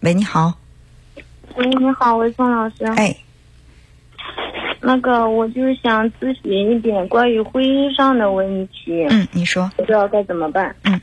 [0.00, 0.52] 喂，你好。
[1.56, 2.84] 喂，你好，我是宋老师。
[2.96, 3.16] 哎，
[4.80, 9.68] 那个，我就是想咨询一点关于婚姻上的问题，嗯，你说。
[9.76, 10.76] 不知道该怎么办。
[10.84, 11.00] 嗯。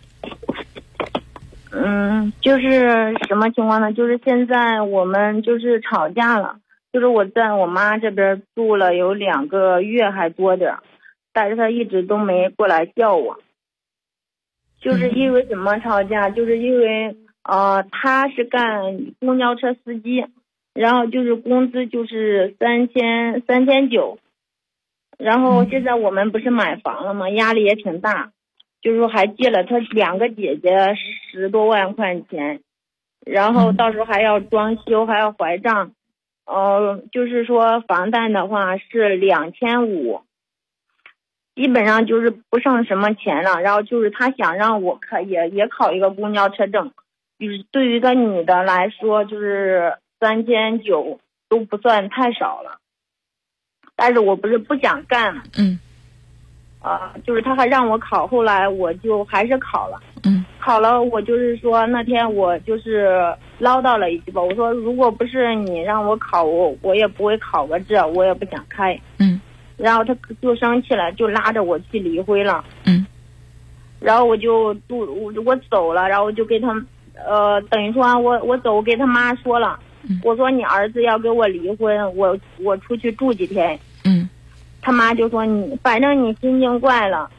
[1.72, 3.92] 嗯，就是什么情况呢？
[3.92, 6.56] 就是现在我们就是吵架了，
[6.94, 10.80] 就是我在我妈这边住了有两个月还多点儿，
[11.34, 13.38] 但是她一直都没过来叫我。
[14.80, 16.30] 就是因为什么吵架？
[16.30, 17.14] 就是因为
[17.48, 20.26] 呃，他是干公交车司机，
[20.74, 24.18] 然后就是工资就是三千三千九，
[25.20, 27.30] 然后现在我们不是买房了吗？
[27.30, 28.32] 压力也挺大，
[28.82, 30.96] 就是说还借了他两个姐姐
[31.32, 32.62] 十多万块钱，
[33.26, 35.92] 然后到时候还要装修，还要还账，
[36.46, 40.22] 呃，就是说房贷的话是两千五。
[41.56, 46.92] 基本上就是不剩什么钱了，然后就是他想让我考也也考一个公交车证，
[47.40, 52.80] 就是对于一个女的来说，就是三千九都不算太少了。
[53.96, 55.80] 但是我不是不想干，嗯，
[56.82, 69.40] 啊，就是他还让我考，后来我就还是考了，嗯，考了我就是说那天我就是唠叨了一句吧，我说如果不是你让我考，我我也不会考个这，我也不想开，嗯。
[69.78, 72.64] 然后他就生气了，就拉着我去离婚了。
[72.86, 73.06] 嗯。
[74.00, 76.74] 然后我就不我我走了，然后就给他，
[77.16, 79.80] 呃，等于说我我走，我给他妈说了，
[80.24, 83.80] 我说你儿子要跟我离婚，我我出去住几天。
[84.04, 84.30] 嗯。
[84.82, 87.30] 他妈就说你反正你心情怪了，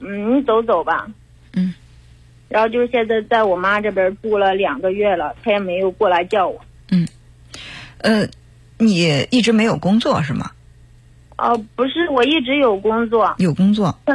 [0.00, 1.06] 嗯，你走走吧。
[1.54, 1.72] 嗯。
[2.48, 6.60] 然后就是现在在我妈这边住了两个月了，他也没有过来叫我。
[6.90, 7.08] 嗯。
[7.98, 8.26] 呃，
[8.78, 10.50] 你一直没有工作是吗？
[11.38, 13.98] 哦，不是，我一直有工作，有工作。
[14.04, 14.14] 他，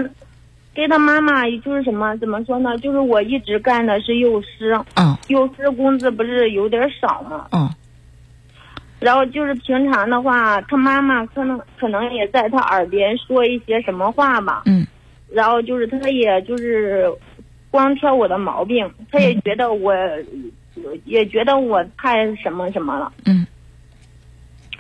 [0.78, 2.16] 给他妈妈就是什么？
[2.18, 2.78] 怎么说呢？
[2.78, 4.80] 就是我一直干的是幼师。
[4.94, 5.18] 嗯。
[5.28, 7.48] 幼师工资不是有点少吗？
[7.52, 7.68] 嗯。
[9.00, 14.62] 然后就是平常的话，他妈妈可能可能也在他耳边说一些什么话吧。
[14.68, 14.86] 嗯。
[15.32, 17.12] 然后就是他也就是
[17.72, 19.92] 光挑我的毛病，他也觉得我，
[21.06, 23.12] 也觉得我太什么什么了。
[23.26, 23.48] 嗯。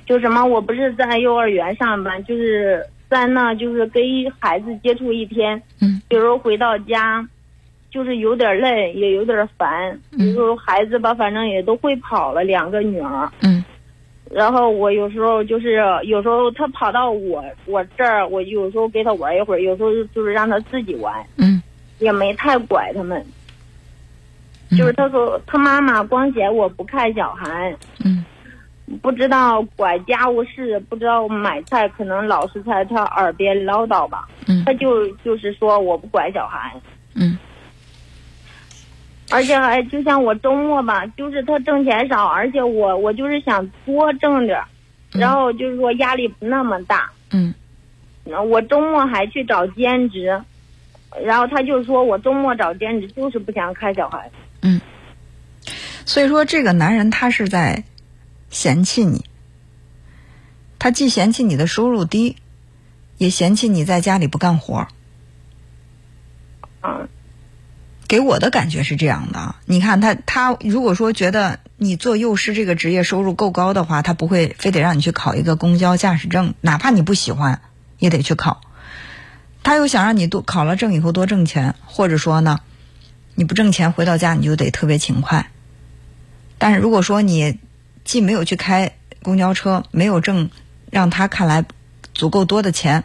[0.06, 4.04] 就什么，我不是在幼儿园上班，就是在那，就是跟
[4.40, 5.62] 孩子接触一天。
[5.82, 6.02] 嗯。
[6.10, 7.26] 有时候回到家，
[7.90, 10.00] 就是有点累，也有点烦。
[10.12, 13.32] 有时候孩子吧，反正也都会跑了，两个女儿。
[13.42, 13.64] 嗯。
[14.30, 21.26] 然后我有时候就是，有时候他跑到我我这儿，我有时候给他玩一会儿，有时候就是让他自己玩。
[21.38, 21.62] 嗯。
[22.00, 23.26] 也没太管他们。
[24.78, 27.74] 就是他说他妈妈光嫌我不看小孩。
[28.04, 28.26] 嗯。
[29.02, 34.28] 不知道管家务事，不知道买菜，可能老是在他耳边唠叨吧。
[34.48, 36.74] 嗯，他就就是说我不管小孩。
[37.14, 37.38] 嗯，
[39.30, 44.64] 而且还就像我周末吧，就是他挣钱少，而且我我就是想多挣点，
[45.12, 47.12] 然后就是说压力不那么大。
[47.32, 47.54] 嗯，
[48.50, 50.42] 我周末还去找兼职，
[51.26, 54.32] 然后他就说我周末找兼职就是不想看小孩。
[54.62, 54.80] 嗯，
[56.06, 57.84] 所以说这个男人他是在。
[58.50, 59.26] 嫌弃你，
[60.80, 62.38] 他既嫌弃你的收入低，
[63.18, 64.88] 也嫌弃你在家里不干活。
[66.82, 67.10] 嗯，
[68.08, 69.56] 给我的感觉是这样的。
[69.66, 77.62] 你看他，他如果说觉得你做幼师这个职业收入够高的话，他不会非得让你去考一个公交驾驶证，哪怕你不喜欢，
[78.00, 78.62] 也得去考。
[79.64, 82.62] 他又想让你多考了证以后多挣钱，或者说呢，
[83.36, 85.52] 你不挣钱回到家你就得特别勤快。
[86.58, 87.60] 但是如果说你，
[88.08, 90.50] 既没有去开公交车，没有挣
[90.90, 91.66] 让他看来
[92.14, 93.04] 足够多的钱，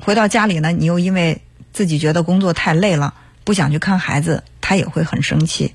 [0.00, 1.42] 回到家里呢，你又因为
[1.72, 5.74] 自己觉得工作太累了，不想去看孩子，他也会很生气。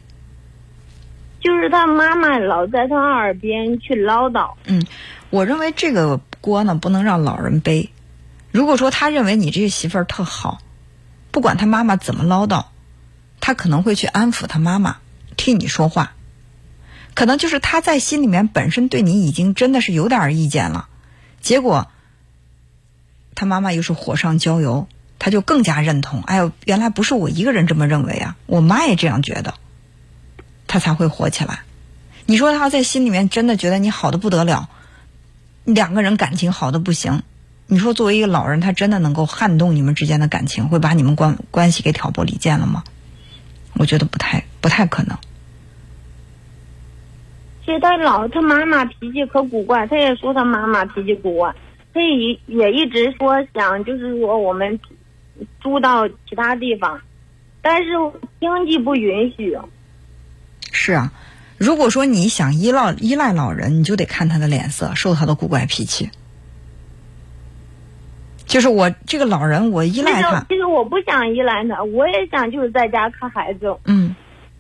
[1.42, 4.54] 就是他妈妈老在他耳边去唠叨。
[4.68, 4.86] 嗯，
[5.30, 7.90] 我认为这个锅呢不能让老人背。
[8.52, 10.60] 如果说他认为你这个媳妇儿特好，
[11.32, 12.68] 不管他妈妈怎么唠叨，
[13.42, 14.96] 他可能会去安抚他妈妈，
[15.36, 16.14] 替你说话。
[17.16, 20.88] 可能就是他在心里面本身对你已经真的是有点意见了，
[21.42, 21.88] 结果
[23.36, 24.88] 他妈妈又是火上浇油，
[25.20, 26.22] 他就更加认同。
[26.24, 29.54] 哎呦，原来不是我一个人这么认为啊，我妈也这样觉得，
[30.68, 31.62] 他才会火起来。
[32.26, 34.70] 你说他在心里面真的觉得你好的不得了，
[35.66, 37.24] 两个人感情好的不行，
[37.68, 42.84] 你说作为一个老人，他真的能够撼动你们之间的感情，会把你们关关系给挑拨离间了吗？
[43.74, 45.18] 我觉得不太不太可能。
[47.66, 51.56] 其实他老他妈妈脾气可古怪，他也说他妈妈脾气古怪，
[51.94, 54.78] 他也也一直说想就是说我们
[55.62, 57.00] 租到其他地方，
[57.62, 57.92] 但是
[58.42, 59.58] 经济不允许。
[60.72, 61.14] 是啊，
[61.58, 66.10] 如果说你想依赖依赖老人，你就得看他的脸色，受他的古怪脾气。
[68.46, 70.46] 就是我这个老人，我依赖他。
[70.50, 73.74] 其实我不想依赖他，我也想就是在家看孩子。
[73.86, 74.14] 嗯。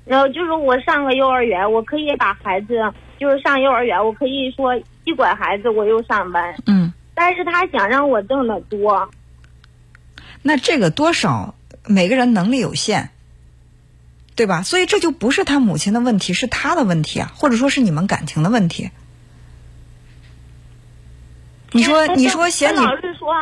[0.06, 6.56] 然后就是我上个幼儿园，我可以把孩子就是上幼儿园，我可以说既管孩子，我又上班。
[6.66, 6.94] 嗯。
[7.16, 9.10] 但是他想让我挣的多。
[10.42, 11.56] 那这个多少
[11.86, 13.12] 每个人能力有限，
[14.36, 14.64] 对吧？
[14.64, 18.90] 所以这就不是他母亲的问题，是他的问题啊，或者说是你们感情的问题。
[21.72, 23.34] 你说，你说嫌你老是说，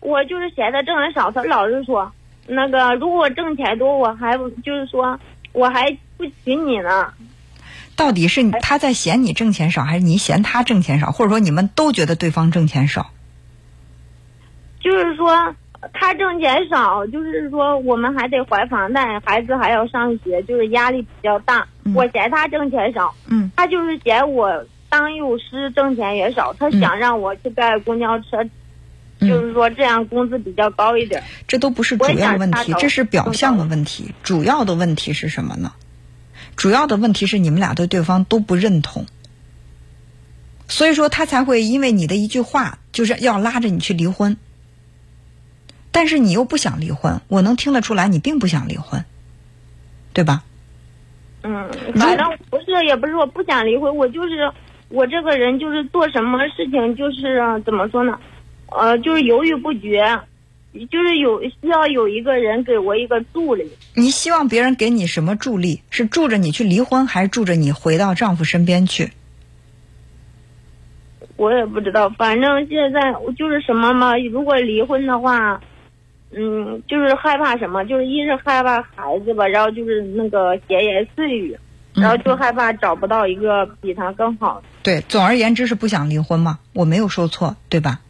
[0.00, 2.12] 我就是嫌他挣的少，他老是说，
[2.46, 5.18] 那个如果我挣钱多，我还就是说，
[5.52, 7.12] 我还不娶你呢。
[7.96, 11.12] 到底是他在嫌你挣钱少，还是你嫌他挣钱少？
[11.12, 13.10] 或者说你们都觉得对方挣钱少？
[14.80, 15.54] 就是说。
[15.92, 21.66] 他挣钱少，就是说我们还得还房贷，孩子还要上学，就是压力比较大。
[21.92, 28.48] 我嫌他挣钱少，嗯，他就是嫌我当幼师挣钱也少，他想让我去盖公交车，
[29.26, 31.22] 就是说这样工资比较高一点。
[31.48, 34.12] 这都不是主要问题，这是表象的问题。
[34.22, 35.72] 主要的问题是什么呢？
[36.56, 39.06] 主要的问题是你们俩对对方都不认同，
[40.68, 44.36] 所以说他才会因为你的一句话，就是要拉着你去离婚。
[45.90, 49.04] 但是你又不想离婚，我能听得出来，你并不想离婚，
[50.12, 50.42] 对吧？
[51.42, 54.52] 嗯，反正不是，也不是我不想离婚，我就是
[54.88, 58.18] 我这个人就是做什么事情就是怎么说呢？
[58.78, 60.20] 呃，就是犹豫不决，
[60.90, 63.70] 就是有需要有一个人给我一个助力。
[63.94, 65.82] 你希望别人给你什么助力？
[65.90, 69.10] 是助着你去离婚，还是助着你回到丈夫身边去？
[71.36, 73.00] 我也不知道，反正现在
[73.36, 74.16] 就是什么嘛。
[74.18, 75.60] 如果离婚的话。
[76.34, 77.84] 嗯，就是害怕什么？
[77.84, 81.54] 就是一是害怕孩子吧，然后就是那个闲言碎语，
[81.92, 84.66] 然后就害怕找不到一个比他更好的。
[84.82, 88.00] 对，总而言之是不想离婚嘛，我没有说错，对吧？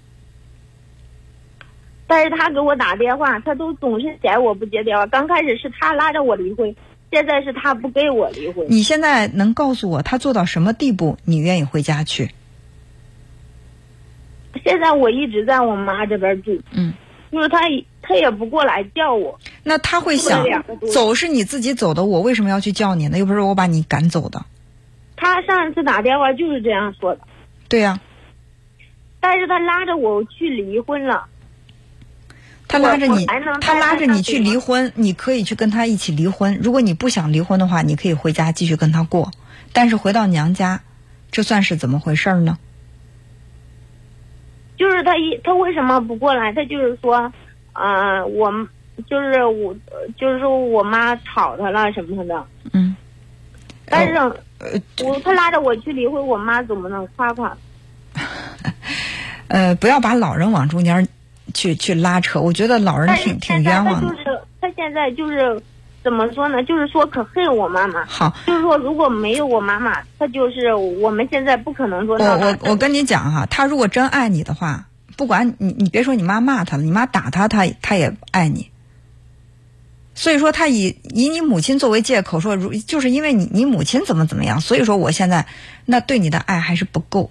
[2.12, 5.06] 但是他给我打电话，他都总是嫌我不接电话。
[5.06, 6.76] 刚开始是他拉着我离婚，
[7.10, 8.66] 现在是他不给我离婚。
[8.68, 12.28] 你现在能告诉我他做到什么地步，你愿意回家去？
[14.62, 16.60] 现在我一直在我妈这边住。
[16.72, 16.92] 嗯。
[17.30, 17.60] 就是他，
[18.02, 19.40] 他也不过来叫我。
[19.62, 20.44] 那他会想，
[20.92, 23.16] 走是你自己走的，我为什么要去叫你呢？
[23.16, 24.44] 又不是我把你赶走的。
[25.16, 27.22] 他上一次打电话就是这样说的。
[27.70, 27.98] 对呀。
[29.18, 31.24] 但是他拉着我去离婚了。
[32.72, 33.26] 他拉着你，
[33.60, 36.58] 他拉着你去离婚，你可以去跟他一起离婚。
[36.62, 39.30] 如果你不想离婚的话，你可以回家继续跟他过。
[39.74, 40.80] 但是回到娘家，
[41.30, 42.56] 这算是怎么回事呢？
[44.78, 46.50] 就是他一他为什么不过来？
[46.54, 47.30] 他就是说，
[47.74, 48.50] 啊，我
[49.06, 49.76] 就是我，
[50.16, 52.46] 就是说我妈吵他了什么的。
[52.72, 52.96] 嗯。
[53.84, 54.14] 但是，
[55.04, 57.54] 我他拉着我去离婚，我妈怎么能夸夸。
[59.48, 61.06] 呃，不要把老人往中间
[61.52, 64.08] 去去拉扯，我觉得老人挺挺冤枉的。
[64.08, 65.62] 他就是他现在就是。
[66.04, 66.60] 怎么说呢？
[66.64, 68.04] 就是说可恨我妈妈。
[68.06, 72.16] 好，就是说如果没有我妈妈，他就是我们现在不可能说。
[72.19, 78.69] 我我我跟你讲哈，他如果真爱你的话，不管你你别说你妈骂他了，你妈打他，他他也爱你。
[80.16, 85.46] 所以说他以以你母亲作为借口说，如就是因为你你母亲怎么怎么样，所以说我现在
[85.84, 87.31] 那对你的爱还是不够。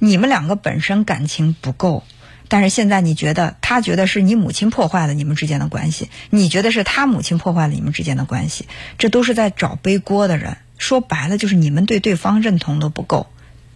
[0.00, 2.02] 你们两个本身感情不够。
[2.48, 8.66] 但是现在你觉得他觉得是你母亲破坏了你们之间的关系，你觉得是他母亲破坏了你们之间的关系，
[8.98, 10.56] 这都是在找背锅的人。
[10.78, 13.26] 说白了就是你们对对方认同都不够。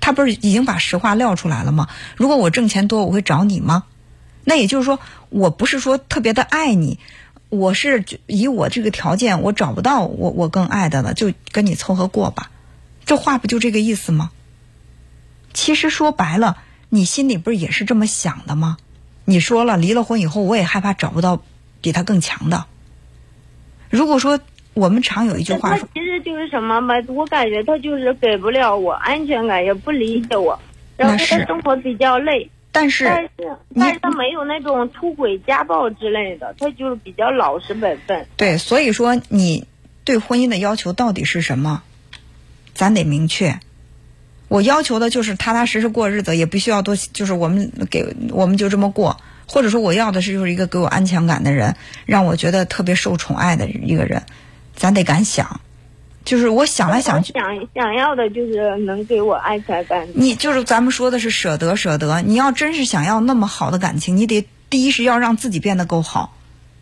[0.01, 1.89] 他不是已经把实话撂出来了吗？
[2.17, 3.85] 如果我挣钱多，我会找你吗？
[4.45, 4.99] 那也就是说，
[5.29, 6.99] 我不是说特别的爱你，
[7.49, 12.51] 我是以我这个条件，我找不到我我更爱的了，就跟你凑合过吧。
[13.05, 14.31] 这话不就这个意思吗？
[15.53, 16.59] 其实说白了。
[16.91, 18.77] 你心里不是也是这么想的吗？
[19.25, 21.41] 你说了离了婚以后，我也害怕找不到
[21.81, 22.67] 比他更强的。
[23.89, 24.41] 如果说
[24.75, 30.59] 我们常有一句话说，其实就是什么吧，我感觉他就是给不了我安全感，也不理解我，
[30.97, 32.51] 然后他生活比较累。
[32.73, 33.31] 但是但是
[33.75, 38.27] 但是他没有那种出轨、家暴之类的，他就是比较老实本分。
[38.37, 39.67] 对，所以说你
[40.05, 41.83] 对婚姻的要求到底是什么？
[42.75, 43.61] 咱得明确。
[44.51, 49.17] 我要求的就是踏踏实实过日子，也不需要多，就是我们给我们就这么过，
[49.47, 54.25] 或者说我要的是就是一个给我安全感的人，让我觉得特别受宠爱的一个人，
[54.75, 55.61] 咱得敢想，
[56.25, 57.45] 就是我想来想去，想
[57.77, 60.09] 想要的就是能给我安全感。
[60.15, 66.35] 你就是咱们说的是舍得舍得，你要真是想要那么好的感情，你得第一是要让自己变得够好，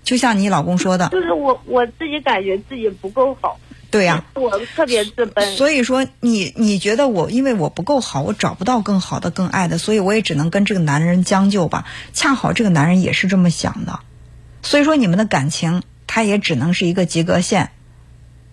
[0.04, 3.60] 就像你老公说的，就是我我自己感觉自己不够好。
[3.90, 5.56] 对呀、我特别自卑。
[5.56, 11.86] 所以说你你觉得我因为我不够好，我找不到更好的、更爱的，所以我也只能跟这个男人将就吧。
[12.12, 14.00] 恰好这个男人也是这么想的，
[14.62, 17.70] 所以说你们的感情他也只能是一个及格线，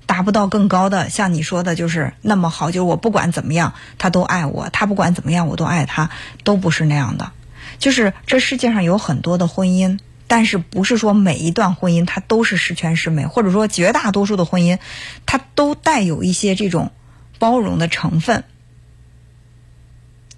[0.05, 1.09] 达不到更高的。
[1.09, 6.11] 像你说的，就是那么好，就是我不管怎么样他都爱我，他不管怎么样我都爱他，
[6.45, 7.33] 都不是那样的。
[7.77, 9.99] 就是这世界上有很多的婚姻。
[10.35, 14.79] 但是不是说每一段婚姻它都是十全十美，或者说绝大多数的婚姻，
[15.25, 16.91] 它都带有一些这种
[17.39, 18.43] 包容的成分。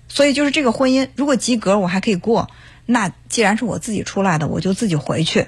[0.08, 2.52] 所以就是这个婚姻，如果及格我还可以过，
[2.86, 5.48] 那既然是我自己出来的，我就自己回去。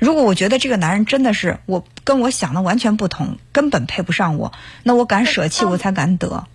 [0.00, 6.48] 如果我觉得这个男人真的是我跟我想的完全不同，根本配不上我，那我敢舍弃，我才敢得，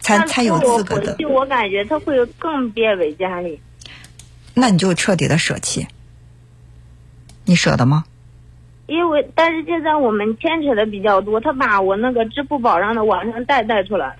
[0.00, 1.16] 才才有资格的。
[1.16, 3.60] 就我感觉他会更变本加厉。
[4.54, 5.86] 那你就彻底的舍弃。
[7.44, 8.04] 你舍得吗？
[8.86, 14.16] 因为但是现在我们牵扯的比较多，他把我那个支付宝上的网上贷贷出来了，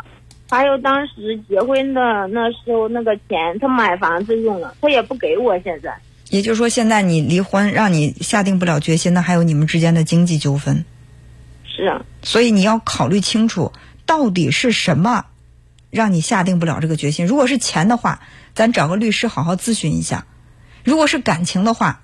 [0.48, 5.58] 还有当时结婚的那时候那个钱，他买房子用了，他也不给我。
[5.60, 5.98] 现在，
[6.30, 10.84] 也就是说，现在你离婚，让你下定不了决心那还有你们之间的经济纠纷。
[11.64, 12.04] 是啊。
[12.22, 13.72] 所以你要考虑清楚，
[14.06, 15.26] 到底是什么
[15.90, 17.26] 让你下定不了这个决心。
[17.26, 18.20] 如果是钱的话，
[18.54, 20.24] 咱找个律师好好咨询一下；
[20.84, 22.00] 如果是感情的话，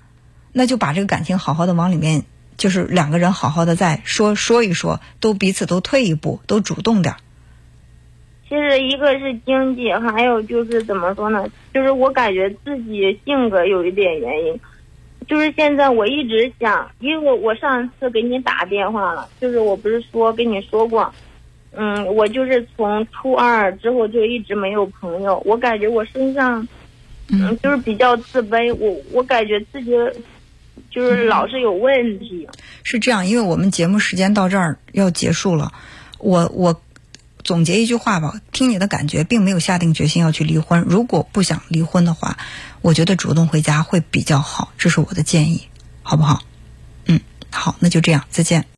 [0.59, 2.25] 那就把这个感情好好的往里面，
[2.57, 7.15] 就是两个人好好的再说说一说，都彼此都退一步，都主动点。
[8.49, 11.47] 其实一个是经济，还有就是怎么说呢？
[11.73, 14.59] 就是我感觉自己性格有一点原因。
[15.29, 21.09] 就是现在我一直想，因为我上次给你打电话了，就是我不是说跟你说过，
[21.71, 26.67] 嗯，我就是从初二之后就一直没有朋友，我感觉我身上，
[27.29, 29.93] 嗯，就是比较自卑，我我感觉自己。
[30.89, 32.47] 就是老是有问题，
[32.83, 35.71] 是这样，因为我们节目时间到这儿要结束了，
[36.17, 36.81] 我我
[37.43, 40.83] 总结一句话吧，听你的感觉，并没有下定决心要去离婚。
[40.87, 42.37] 如果不想离婚的话，
[42.81, 45.67] 我觉得主动回家会比较好，这是我的建议，
[46.01, 46.41] 好不好？
[47.05, 47.19] 嗯，
[47.51, 48.65] 好，那就这样，再见。